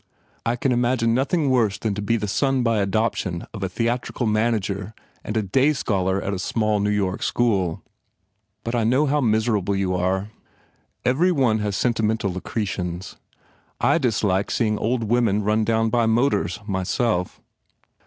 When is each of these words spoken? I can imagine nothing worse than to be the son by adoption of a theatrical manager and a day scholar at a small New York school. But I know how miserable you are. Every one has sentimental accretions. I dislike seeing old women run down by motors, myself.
I 0.47 0.55
can 0.55 0.71
imagine 0.71 1.13
nothing 1.13 1.51
worse 1.51 1.77
than 1.77 1.93
to 1.93 2.01
be 2.01 2.17
the 2.17 2.27
son 2.27 2.63
by 2.63 2.79
adoption 2.79 3.45
of 3.53 3.61
a 3.61 3.69
theatrical 3.69 4.25
manager 4.25 4.95
and 5.23 5.37
a 5.37 5.43
day 5.43 5.73
scholar 5.73 6.19
at 6.19 6.33
a 6.33 6.39
small 6.39 6.79
New 6.79 6.89
York 6.89 7.21
school. 7.21 7.83
But 8.63 8.73
I 8.73 8.83
know 8.83 9.05
how 9.05 9.21
miserable 9.21 9.75
you 9.75 9.93
are. 9.95 10.31
Every 11.05 11.31
one 11.31 11.59
has 11.59 11.75
sentimental 11.75 12.35
accretions. 12.35 13.17
I 13.79 13.99
dislike 13.99 14.49
seeing 14.49 14.79
old 14.79 15.03
women 15.03 15.43
run 15.43 15.63
down 15.63 15.91
by 15.91 16.07
motors, 16.07 16.57
myself. 16.65 17.39